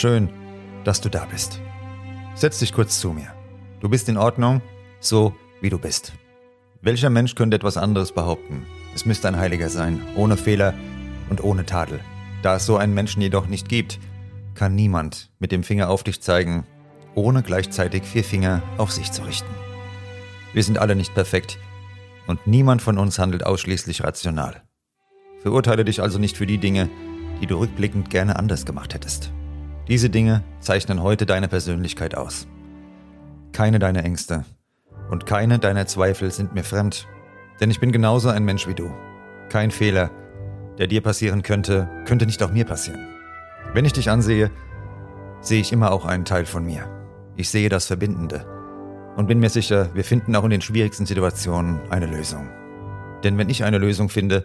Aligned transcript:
Schön, 0.00 0.28
dass 0.84 1.00
du 1.00 1.08
da 1.08 1.24
bist. 1.24 1.60
Setz 2.36 2.60
dich 2.60 2.72
kurz 2.72 3.00
zu 3.00 3.10
mir. 3.10 3.34
Du 3.80 3.88
bist 3.88 4.08
in 4.08 4.16
Ordnung, 4.16 4.62
so 5.00 5.34
wie 5.60 5.70
du 5.70 5.78
bist. 5.80 6.12
Welcher 6.80 7.10
Mensch 7.10 7.34
könnte 7.34 7.56
etwas 7.56 7.76
anderes 7.76 8.12
behaupten? 8.12 8.64
Es 8.94 9.06
müsste 9.06 9.26
ein 9.26 9.36
Heiliger 9.36 9.68
sein, 9.68 10.00
ohne 10.14 10.36
Fehler 10.36 10.72
und 11.30 11.42
ohne 11.42 11.66
Tadel. 11.66 11.98
Da 12.44 12.54
es 12.54 12.64
so 12.64 12.76
einen 12.76 12.94
Menschen 12.94 13.22
jedoch 13.22 13.48
nicht 13.48 13.68
gibt, 13.68 13.98
kann 14.54 14.76
niemand 14.76 15.32
mit 15.40 15.50
dem 15.50 15.64
Finger 15.64 15.90
auf 15.90 16.04
dich 16.04 16.20
zeigen, 16.20 16.64
ohne 17.16 17.42
gleichzeitig 17.42 18.04
vier 18.04 18.22
Finger 18.22 18.62
auf 18.76 18.92
sich 18.92 19.10
zu 19.10 19.22
richten. 19.22 19.52
Wir 20.52 20.62
sind 20.62 20.78
alle 20.78 20.94
nicht 20.94 21.12
perfekt 21.12 21.58
und 22.28 22.46
niemand 22.46 22.82
von 22.82 22.98
uns 22.98 23.18
handelt 23.18 23.44
ausschließlich 23.44 24.04
rational. 24.04 24.62
Verurteile 25.40 25.84
dich 25.84 26.00
also 26.00 26.20
nicht 26.20 26.36
für 26.36 26.46
die 26.46 26.58
Dinge, 26.58 26.88
die 27.40 27.48
du 27.48 27.58
rückblickend 27.58 28.10
gerne 28.10 28.36
anders 28.38 28.64
gemacht 28.64 28.94
hättest. 28.94 29.32
Diese 29.88 30.10
Dinge 30.10 30.44
zeichnen 30.60 31.02
heute 31.02 31.24
deine 31.24 31.48
Persönlichkeit 31.48 32.14
aus. 32.14 32.46
Keine 33.52 33.78
deiner 33.78 34.04
Ängste 34.04 34.44
und 35.10 35.24
keine 35.24 35.58
deiner 35.58 35.86
Zweifel 35.86 36.30
sind 36.30 36.52
mir 36.54 36.62
fremd, 36.62 37.08
denn 37.58 37.70
ich 37.70 37.80
bin 37.80 37.90
genauso 37.90 38.28
ein 38.28 38.44
Mensch 38.44 38.68
wie 38.68 38.74
du. 38.74 38.90
Kein 39.48 39.70
Fehler, 39.70 40.10
der 40.76 40.88
dir 40.88 41.00
passieren 41.00 41.42
könnte, 41.42 41.88
könnte 42.04 42.26
nicht 42.26 42.42
auch 42.42 42.52
mir 42.52 42.66
passieren. 42.66 43.00
Wenn 43.72 43.86
ich 43.86 43.94
dich 43.94 44.10
ansehe, 44.10 44.50
sehe 45.40 45.62
ich 45.62 45.72
immer 45.72 45.90
auch 45.90 46.04
einen 46.04 46.26
Teil 46.26 46.44
von 46.44 46.66
mir. 46.66 46.84
Ich 47.36 47.48
sehe 47.48 47.70
das 47.70 47.86
Verbindende 47.86 48.44
und 49.16 49.26
bin 49.26 49.40
mir 49.40 49.48
sicher, 49.48 49.88
wir 49.94 50.04
finden 50.04 50.36
auch 50.36 50.44
in 50.44 50.50
den 50.50 50.60
schwierigsten 50.60 51.06
Situationen 51.06 51.80
eine 51.88 52.06
Lösung. 52.06 52.46
Denn 53.24 53.38
wenn 53.38 53.48
ich 53.48 53.64
eine 53.64 53.78
Lösung 53.78 54.10
finde, 54.10 54.44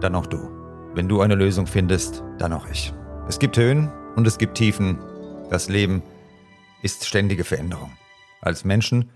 dann 0.00 0.16
auch 0.16 0.26
du. 0.26 0.50
Wenn 0.92 1.08
du 1.08 1.20
eine 1.20 1.36
Lösung 1.36 1.68
findest, 1.68 2.24
dann 2.38 2.52
auch 2.52 2.68
ich. 2.68 2.92
Es 3.28 3.38
gibt 3.38 3.56
Höhen 3.56 3.92
und 4.16 4.26
es 4.26 4.38
gibt 4.38 4.56
Tiefen. 4.56 4.98
Das 5.50 5.68
Leben 5.68 6.02
ist 6.82 7.06
ständige 7.06 7.44
Veränderung. 7.44 7.92
Als 8.40 8.64
Menschen 8.64 9.10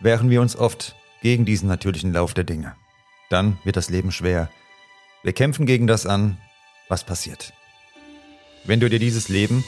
wehren 0.00 0.30
wir 0.30 0.40
uns 0.40 0.56
oft 0.56 0.96
gegen 1.20 1.44
diesen 1.44 1.68
natürlichen 1.68 2.12
Lauf 2.12 2.32
der 2.32 2.44
Dinge. 2.44 2.74
Dann 3.28 3.58
wird 3.64 3.76
das 3.76 3.90
Leben 3.90 4.10
schwer. 4.12 4.48
Wir 5.22 5.34
kämpfen 5.34 5.66
gegen 5.66 5.86
das 5.86 6.06
an, 6.06 6.38
was 6.88 7.04
passiert. 7.04 7.52
Wenn 8.64 8.80
du 8.80 8.88
dir 8.88 8.98
dieses 8.98 9.28
Leben 9.28 9.64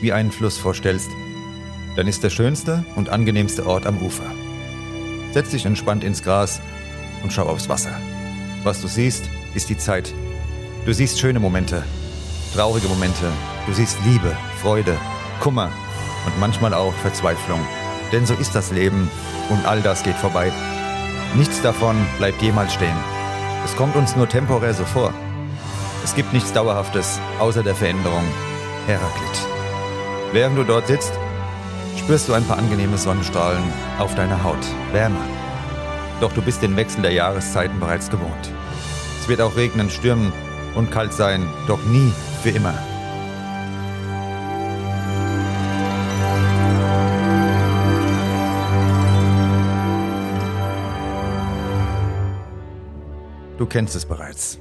wie 0.00 0.12
einen 0.12 0.32
Fluss 0.32 0.58
vorstellst, 0.58 1.08
dann 1.94 2.08
ist 2.08 2.22
der 2.22 2.30
schönste 2.30 2.84
und 2.96 3.08
angenehmste 3.08 3.66
Ort 3.66 3.86
am 3.86 4.02
Ufer. 4.02 4.30
Setz 5.32 5.50
dich 5.50 5.64
entspannt 5.64 6.04
ins 6.04 6.22
Gras 6.22 6.60
und 7.22 7.32
schau 7.32 7.46
aufs 7.46 7.68
Wasser. 7.68 7.98
Was 8.64 8.80
du 8.80 8.88
siehst, 8.88 9.24
ist 9.54 9.68
die 9.68 9.78
Zeit. 9.78 10.12
Du 10.84 10.92
siehst 10.92 11.18
schöne 11.18 11.40
Momente, 11.40 11.84
traurige 12.52 12.88
Momente, 12.88 13.32
du 13.66 13.72
siehst 13.72 13.98
Liebe, 14.04 14.36
Freude, 14.62 14.96
Kummer 15.40 15.70
und 16.24 16.38
manchmal 16.40 16.74
auch 16.74 16.94
Verzweiflung. 16.94 17.60
Denn 18.12 18.26
so 18.26 18.34
ist 18.34 18.54
das 18.54 18.70
Leben 18.70 19.10
und 19.50 19.66
all 19.66 19.82
das 19.82 20.02
geht 20.02 20.16
vorbei. 20.16 20.52
Nichts 21.34 21.60
davon 21.62 21.96
bleibt 22.18 22.40
jemals 22.40 22.74
stehen. 22.74 22.96
Es 23.64 23.76
kommt 23.76 23.96
uns 23.96 24.16
nur 24.16 24.28
temporär 24.28 24.74
so 24.74 24.84
vor. 24.84 25.12
Es 26.04 26.14
gibt 26.14 26.32
nichts 26.32 26.52
Dauerhaftes 26.52 27.20
außer 27.40 27.62
der 27.62 27.74
Veränderung. 27.74 28.24
Heraklit. 28.86 29.46
Während 30.32 30.56
du 30.56 30.62
dort 30.62 30.86
sitzt, 30.86 31.12
spürst 31.96 32.28
du 32.28 32.34
ein 32.34 32.44
paar 32.44 32.58
angenehme 32.58 32.96
Sonnenstrahlen 32.96 33.64
auf 33.98 34.14
deiner 34.14 34.42
Haut. 34.44 34.64
Wärme. 34.92 35.18
Doch 36.20 36.32
du 36.32 36.40
bist 36.40 36.62
den 36.62 36.76
Wechsel 36.76 37.02
der 37.02 37.12
Jahreszeiten 37.12 37.80
bereits 37.80 38.08
gewohnt. 38.08 38.52
Es 39.20 39.28
wird 39.28 39.40
auch 39.40 39.56
regnen, 39.56 39.90
stürmen 39.90 40.32
und 40.76 40.92
kalt 40.92 41.12
sein, 41.12 41.44
doch 41.66 41.82
nie 41.84 42.12
für 42.42 42.50
immer. 42.50 42.74
Du 53.66 53.70
kennst 53.70 53.96
es 53.96 54.04
bereits 54.04 54.60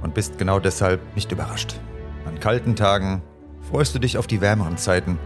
und 0.00 0.14
bist 0.14 0.38
genau 0.38 0.58
deshalb 0.58 1.02
nicht 1.14 1.30
überrascht. 1.30 1.74
An 2.24 2.40
kalten 2.40 2.76
Tagen 2.76 3.20
freust 3.60 3.94
du 3.94 3.98
dich 3.98 4.16
auf 4.16 4.26
die 4.26 4.40
wärmeren 4.40 4.78
Zeiten. 4.78 5.18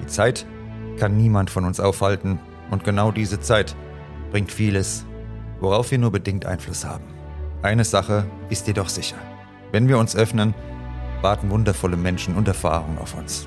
Die 0.00 0.06
Zeit 0.06 0.46
kann 0.98 1.18
niemand 1.18 1.50
von 1.50 1.66
uns 1.66 1.80
aufhalten 1.80 2.38
und 2.70 2.82
genau 2.82 3.12
diese 3.12 3.40
Zeit 3.40 3.76
bringt 4.30 4.50
vieles, 4.50 5.04
worauf 5.60 5.90
wir 5.90 5.98
nur 5.98 6.10
bedingt 6.12 6.46
Einfluss 6.46 6.86
haben. 6.86 7.04
Eine 7.60 7.84
Sache 7.84 8.24
ist 8.48 8.66
jedoch 8.66 8.88
sicher. 8.88 9.18
Wenn 9.70 9.86
wir 9.86 9.98
uns 9.98 10.16
öffnen, 10.16 10.54
warten 11.20 11.50
wundervolle 11.50 11.98
Menschen 11.98 12.36
und 12.36 12.48
Erfahrungen 12.48 12.96
auf 12.96 13.14
uns. 13.18 13.46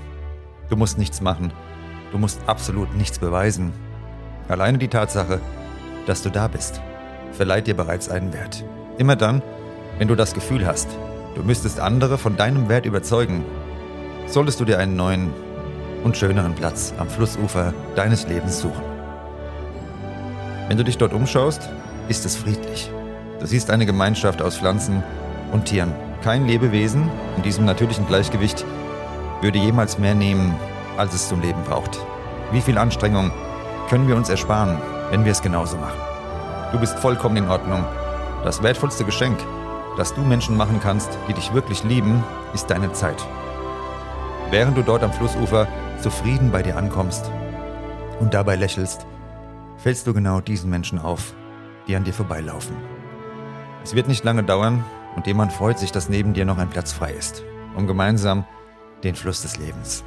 Du 0.70 0.76
musst 0.76 1.00
nichts 1.00 1.20
machen. 1.20 1.52
Du 2.12 2.20
musst 2.20 2.40
absolut 2.46 2.96
nichts 2.96 3.18
beweisen. 3.18 3.74
Alleine 4.50 4.78
die 4.78 4.88
Tatsache, 4.88 5.42
dass 6.06 6.22
du 6.22 6.30
da 6.30 6.48
bist, 6.48 6.80
verleiht 7.32 7.66
dir 7.66 7.76
bereits 7.76 8.08
einen 8.08 8.32
Wert. 8.34 8.64
Immer 9.00 9.16
dann, 9.16 9.42
wenn 9.98 10.10
du 10.10 10.16
das 10.16 10.34
Gefühl 10.34 10.68
hast, 10.68 10.90
du 11.34 11.42
müsstest 11.42 11.80
andere 11.80 12.18
von 12.18 12.36
deinem 12.36 12.68
Wert 12.68 12.86
überzeugen, 12.86 13.46
solltest 14.28 14.60
du 14.60 14.66
dir 14.66 14.78
einen 14.78 14.98
neuen 14.98 15.34
und 16.04 16.18
schöneren 16.18 16.54
Platz 16.54 16.94
am 16.98 17.08
Flussufer 17.08 17.74
deines 17.96 18.28
Lebens 18.28 18.60
suchen. 18.60 18.84
Wenn 20.68 20.76
du 20.76 20.84
dich 20.84 20.98
dort 20.98 21.14
umschaust, 21.14 21.70
ist 22.10 22.26
es 22.26 22.36
friedlich. 22.36 22.92
Du 23.40 23.46
siehst 23.46 23.70
eine 23.72 23.86
Gemeinschaft 23.86 24.42
aus 24.42 24.58
Pflanzen 24.58 25.02
und 25.54 25.64
Tieren. 25.64 25.94
Kein 26.22 26.46
Lebewesen 26.46 27.10
in 27.38 27.44
diesem 27.44 27.64
natürlichen 27.64 28.06
Gleichgewicht 28.06 28.66
würde 29.42 29.60
jemals 29.60 29.98
mehr 29.98 30.14
nehmen, 30.14 30.54
als 30.98 31.14
es 31.14 31.30
zum 31.30 31.40
Leben 31.40 31.64
braucht. 31.64 31.98
Wie 32.52 32.60
viel 32.60 32.78
Anstrengung 32.78 33.32
können 33.90 34.10
wir 34.10 34.18
uns 34.18 34.28
ersparen, 34.28 34.78
wenn 35.10 35.24
wir 35.24 35.32
es 35.32 35.42
genauso 35.42 35.78
machen? 35.78 36.02
Du 36.74 36.80
bist 36.80 37.00
vollkommen 37.00 37.38
in 37.38 37.48
Ordnung. 37.48 37.86
Das 38.44 38.64
wertvollste 38.64 39.04
Geschenk, 39.04 39.38
das 39.98 40.14
du 40.14 40.22
Menschen 40.22 40.56
machen 40.56 40.80
kannst, 40.82 41.10
die 41.28 41.34
dich 41.34 41.54
wirklich 41.54 41.84
lieben, 41.84 42.24
ist 42.54 42.70
deine 42.70 42.94
Zeit. 42.94 43.26
Während 44.50 44.78
du 44.78 44.82
dort 44.82 45.04
am 45.04 45.12
Flussufer 45.12 45.68
zufrieden 46.02 46.50
bei 46.50 46.64
dir 46.64 46.78
ankommst 46.78 47.30
und 48.22 48.34
dabei 48.34 48.56
lächelst, 48.56 49.06
fällst 49.78 50.08
du 50.08 50.14
genau 50.14 50.40
diesen 50.40 50.70
Menschen 50.70 51.00
auf, 51.00 51.34
die 51.88 51.98
an 51.98 52.06
dir 52.06 52.14
vorbeilaufen. 52.14 52.78
Es 53.84 53.94
wird 53.94 54.08
nicht 54.08 54.24
lange 54.24 54.44
dauern 54.44 54.86
und 55.18 55.28
jemand 55.28 55.52
freut 55.52 55.78
sich, 55.78 55.92
dass 55.92 56.08
neben 56.08 56.34
dir 56.34 56.46
noch 56.46 56.58
ein 56.58 56.70
Platz 56.70 56.94
frei 56.94 57.12
ist, 57.12 57.44
um 57.76 57.88
gemeinsam 57.88 58.46
den 59.04 59.16
Fluss 59.16 59.42
des 59.42 59.58
Lebens 59.58 60.06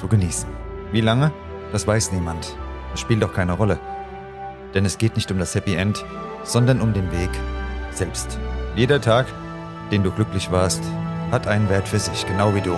zu 0.00 0.08
genießen. 0.08 0.48
Wie 0.92 1.02
lange? 1.02 1.30
Das 1.72 1.86
weiß 1.86 2.12
niemand. 2.12 2.56
Es 2.94 3.00
spielt 3.00 3.22
doch 3.22 3.34
keine 3.34 3.52
Rolle. 3.52 3.78
Denn 4.72 4.86
es 4.86 4.96
geht 4.96 5.14
nicht 5.16 5.30
um 5.30 5.38
das 5.38 5.54
Happy 5.54 5.74
End, 5.74 6.02
sondern 6.42 6.80
um 6.80 6.94
den 6.94 7.12
Weg 7.12 7.30
selbst. 7.96 8.38
Jeder 8.74 9.00
Tag, 9.00 9.26
den 9.90 10.02
du 10.02 10.10
glücklich 10.10 10.50
warst, 10.50 10.82
hat 11.30 11.46
einen 11.46 11.68
Wert 11.68 11.88
für 11.88 11.98
sich, 11.98 12.26
genau 12.26 12.54
wie 12.54 12.60
du. 12.60 12.76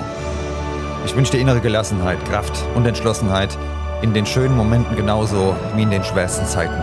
Ich 1.04 1.14
wünsche 1.16 1.32
dir 1.32 1.40
innere 1.40 1.60
Gelassenheit, 1.60 2.22
Kraft 2.26 2.64
und 2.74 2.86
Entschlossenheit 2.86 3.56
in 4.02 4.14
den 4.14 4.26
schönen 4.26 4.56
Momenten 4.56 4.96
genauso 4.96 5.56
wie 5.74 5.82
in 5.82 5.90
den 5.90 6.04
schwersten 6.04 6.46
Zeiten. 6.46 6.82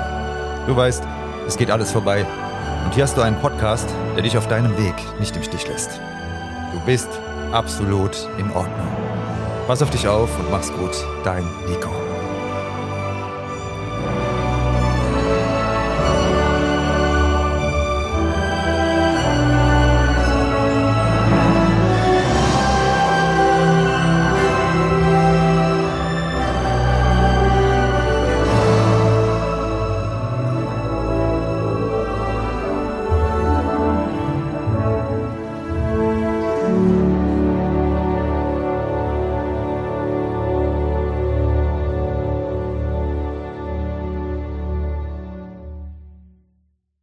Du 0.68 0.76
weißt, 0.76 1.04
es 1.48 1.58
geht 1.58 1.72
alles 1.72 1.92
vorbei 1.92 2.26
und 2.86 2.94
hier 2.94 3.04
hast 3.04 3.18
du 3.18 3.22
einen 3.22 3.40
Podcast, 3.40 3.88
der 4.16 4.24
dich 4.24 4.38
auf 4.38 4.48
deinem 4.48 4.78
Weg 4.78 4.96
nicht 5.20 5.36
im 5.36 5.44
Stich 5.44 5.68
lässt. 5.68 6.00
Du 6.74 6.80
bist 6.86 7.10
absolut 7.52 8.28
in 8.38 8.52
Ordnung. 8.52 8.88
Pass 9.68 9.82
auf 9.82 9.90
dich 9.90 10.08
auf 10.08 10.30
und 10.40 10.52
mach's 10.52 10.72
gut. 10.72 10.96
Dein 11.24 11.44
Nico. 11.68 12.05